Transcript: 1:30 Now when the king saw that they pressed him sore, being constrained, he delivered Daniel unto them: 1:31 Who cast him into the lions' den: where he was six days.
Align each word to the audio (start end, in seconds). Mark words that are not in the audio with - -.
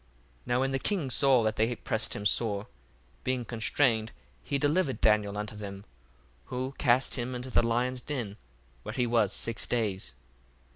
1:30 0.47 0.47
Now 0.47 0.59
when 0.61 0.71
the 0.71 0.79
king 0.79 1.11
saw 1.11 1.43
that 1.43 1.57
they 1.57 1.75
pressed 1.75 2.15
him 2.15 2.25
sore, 2.25 2.65
being 3.23 3.45
constrained, 3.45 4.11
he 4.43 4.57
delivered 4.57 4.99
Daniel 4.99 5.37
unto 5.37 5.55
them: 5.55 5.81
1:31 6.45 6.45
Who 6.45 6.73
cast 6.79 7.15
him 7.19 7.35
into 7.35 7.51
the 7.51 7.61
lions' 7.61 8.01
den: 8.01 8.37
where 8.81 8.93
he 8.93 9.05
was 9.05 9.31
six 9.31 9.67
days. 9.67 10.15